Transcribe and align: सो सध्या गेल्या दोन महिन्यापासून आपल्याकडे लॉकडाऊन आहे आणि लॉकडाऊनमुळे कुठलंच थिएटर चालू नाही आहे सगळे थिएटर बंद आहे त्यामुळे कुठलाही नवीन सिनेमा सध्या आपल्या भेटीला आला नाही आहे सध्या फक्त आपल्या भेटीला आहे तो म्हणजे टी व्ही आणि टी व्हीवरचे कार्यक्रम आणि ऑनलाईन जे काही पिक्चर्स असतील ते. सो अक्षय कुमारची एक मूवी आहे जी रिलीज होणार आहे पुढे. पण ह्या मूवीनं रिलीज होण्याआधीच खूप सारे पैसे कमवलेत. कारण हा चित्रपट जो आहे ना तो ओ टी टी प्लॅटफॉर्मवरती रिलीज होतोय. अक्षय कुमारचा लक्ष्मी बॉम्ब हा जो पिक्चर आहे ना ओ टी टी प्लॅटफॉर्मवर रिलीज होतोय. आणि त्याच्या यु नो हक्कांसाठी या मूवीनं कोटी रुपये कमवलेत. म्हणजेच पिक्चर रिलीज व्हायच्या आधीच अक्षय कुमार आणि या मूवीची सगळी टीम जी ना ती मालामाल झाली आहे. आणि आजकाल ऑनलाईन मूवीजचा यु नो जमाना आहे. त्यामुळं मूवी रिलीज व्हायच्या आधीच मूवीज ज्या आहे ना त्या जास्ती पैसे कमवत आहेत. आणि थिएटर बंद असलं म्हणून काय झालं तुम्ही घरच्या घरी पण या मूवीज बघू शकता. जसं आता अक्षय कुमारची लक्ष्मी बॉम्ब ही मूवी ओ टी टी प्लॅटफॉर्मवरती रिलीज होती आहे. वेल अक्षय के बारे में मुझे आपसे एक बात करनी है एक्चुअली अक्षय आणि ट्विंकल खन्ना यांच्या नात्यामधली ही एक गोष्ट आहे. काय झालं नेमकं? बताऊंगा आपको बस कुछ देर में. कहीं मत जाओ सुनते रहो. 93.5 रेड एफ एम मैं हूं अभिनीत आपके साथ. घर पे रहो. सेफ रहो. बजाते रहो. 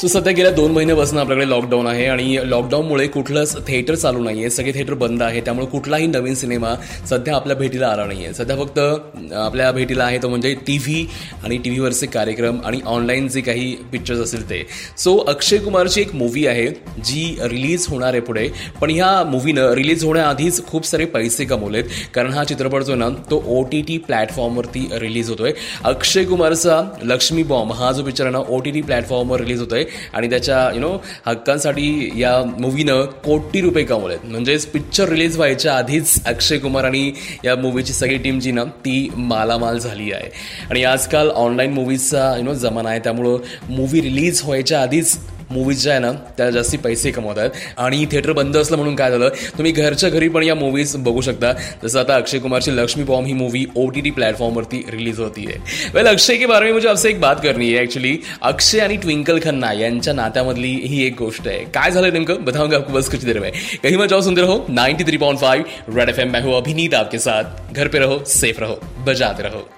सो 0.00 0.08
सध्या 0.08 0.32
गेल्या 0.32 0.50
दोन 0.52 0.70
महिन्यापासून 0.72 1.18
आपल्याकडे 1.18 1.48
लॉकडाऊन 1.48 1.86
आहे 1.86 2.04
आणि 2.08 2.36
लॉकडाऊनमुळे 2.50 3.06
कुठलंच 3.06 3.66
थिएटर 3.66 3.94
चालू 3.94 4.22
नाही 4.24 4.40
आहे 4.40 4.50
सगळे 4.50 4.72
थिएटर 4.74 4.94
बंद 4.94 5.22
आहे 5.22 5.40
त्यामुळे 5.44 5.66
कुठलाही 5.70 6.06
नवीन 6.06 6.34
सिनेमा 6.34 6.74
सध्या 7.08 7.34
आपल्या 7.36 7.56
भेटीला 7.56 7.88
आला 7.88 8.04
नाही 8.06 8.24
आहे 8.24 8.34
सध्या 8.34 8.56
फक्त 8.56 8.78
आपल्या 9.34 9.70
भेटीला 9.72 10.04
आहे 10.04 10.18
तो 10.22 10.28
म्हणजे 10.28 10.52
टी 10.66 10.76
व्ही 10.84 11.04
आणि 11.44 11.56
टी 11.64 11.70
व्हीवरचे 11.70 12.06
कार्यक्रम 12.06 12.60
आणि 12.64 12.80
ऑनलाईन 12.86 13.28
जे 13.28 13.40
काही 13.40 13.74
पिक्चर्स 13.92 14.20
असतील 14.20 14.48
ते. 14.50 14.62
सो 14.98 15.16
अक्षय 15.28 15.58
कुमारची 15.64 16.00
एक 16.00 16.14
मूवी 16.14 16.46
आहे 16.46 16.66
जी 17.04 17.36
रिलीज 17.50 17.86
होणार 17.88 18.12
आहे 18.12 18.20
पुढे. 18.20 18.46
पण 18.80 18.90
ह्या 18.90 19.12
मूवीनं 19.30 19.72
रिलीज 19.74 20.04
होण्याआधीच 20.04 20.64
खूप 20.66 20.86
सारे 20.86 21.04
पैसे 21.04 21.44
कमवलेत. 21.44 21.84
कारण 22.14 22.32
हा 22.32 22.44
चित्रपट 22.44 22.82
जो 22.82 22.92
आहे 22.92 23.00
ना 23.00 23.08
तो 23.30 23.42
ओ 23.46 23.62
टी 23.72 23.82
टी 23.88 23.98
प्लॅटफॉर्मवरती 24.06 24.88
रिलीज 25.00 25.30
होतोय. 25.30 25.52
अक्षय 25.84 26.24
कुमारचा 26.24 26.82
लक्ष्मी 27.04 27.42
बॉम्ब 27.42 27.72
हा 27.72 27.92
जो 27.92 28.04
पिक्चर 28.04 28.24
आहे 28.24 28.32
ना 28.32 28.42
ओ 28.48 28.60
टी 28.60 28.70
टी 28.70 28.82
प्लॅटफॉर्मवर 28.82 29.40
रिलीज 29.40 29.60
होतोय. 29.60 29.84
आणि 30.12 30.30
त्याच्या 30.30 30.58
यु 30.74 30.80
नो 30.80 30.96
हक्कांसाठी 31.26 32.10
या 32.16 32.32
मूवीनं 32.58 33.04
कोटी 33.24 33.60
रुपये 33.60 33.84
कमवलेत. 33.84 34.18
म्हणजेच 34.24 34.66
पिक्चर 34.66 35.08
रिलीज 35.08 35.36
व्हायच्या 35.36 35.74
आधीच 35.74 36.24
अक्षय 36.26 36.58
कुमार 36.58 36.84
आणि 36.84 37.12
या 37.44 37.56
मूवीची 37.56 37.92
सगळी 37.92 38.18
टीम 38.18 38.38
जी 38.38 38.52
ना 38.52 38.64
ती 38.64 39.10
मालामाल 39.16 39.78
झाली 39.78 40.12
आहे. 40.12 40.30
आणि 40.70 40.84
आजकाल 40.84 41.30
ऑनलाईन 41.30 41.72
मूवीजचा 41.72 42.34
यु 42.36 42.44
नो 42.44 42.54
जमाना 42.54 42.88
आहे. 42.88 42.98
त्यामुळं 42.98 43.38
मूवी 43.68 44.00
रिलीज 44.00 44.42
व्हायच्या 44.44 44.82
आधीच 44.82 45.18
मूवीज 45.50 45.82
ज्या 45.82 45.92
आहे 45.92 46.02
ना 46.02 46.12
त्या 46.12 46.50
जास्ती 46.50 46.76
पैसे 46.76 47.10
कमवत 47.10 47.38
आहेत. 47.38 47.50
आणि 47.78 48.06
थिएटर 48.06 48.32
बंद 48.32 48.56
असलं 48.56 48.76
म्हणून 48.76 48.96
काय 48.96 49.10
झालं 49.10 49.28
तुम्ही 49.28 49.72
घरच्या 49.72 50.10
घरी 50.10 50.28
पण 50.28 50.42
या 50.42 50.54
मूवीज 50.54 50.96
बघू 50.96 51.20
शकता. 51.20 51.52
जसं 51.84 52.00
आता 52.00 52.14
अक्षय 52.14 52.38
कुमारची 52.38 52.76
लक्ष्मी 52.76 53.04
बॉम्ब 53.04 53.26
ही 53.26 53.32
मूवी 53.32 53.66
ओ 53.76 53.88
टी 53.88 54.00
टी 54.00 54.10
प्लॅटफॉर्मवरती 54.10 54.86
रिलीज 54.92 55.20
होती 55.20 55.46
आहे. 55.46 55.90
वेल 55.94 56.06
अक्षय 56.06 56.36
के 56.36 56.46
बारे 56.46 56.64
में 56.64 56.74
मुझे 56.74 56.88
आपसे 56.88 57.08
एक 57.08 57.20
बात 57.20 57.36
करनी 57.42 57.72
है 57.72 57.82
एक्चुअली 57.82 58.18
अक्षय 58.42 58.78
आणि 58.78 58.96
ट्विंकल 58.96 59.38
खन्ना 59.38 59.72
यांच्या 59.72 60.14
नात्यामधली 60.14 60.80
ही 60.84 61.06
एक 61.06 61.16
गोष्ट 61.18 61.48
आहे. 61.48 61.58
काय 61.58 61.90
झालं 61.90 62.12
नेमकं? 62.12 62.34
बताऊंगा 62.34 62.76
आपको 62.76 62.92
बस 62.92 63.10
कुछ 63.10 63.24
देर 63.24 63.38
में. 63.38 63.52
कहीं 63.82 63.96
मत 63.96 64.06
जाओ 64.06 64.20
सुनते 64.20 64.40
रहो. 64.40 64.66
93.5 64.68 65.64
रेड 65.88 66.08
एफ 66.08 66.18
एम 66.18 66.30
मैं 66.30 66.42
हूं 66.42 66.56
अभिनीत 66.56 66.94
आपके 66.94 67.18
साथ. 67.18 67.74
घर 67.74 67.88
पे 67.88 67.98
रहो. 67.98 68.24
सेफ 68.26 68.60
रहो. 68.60 68.74
बजाते 68.98 69.42
रहो. 69.42 69.70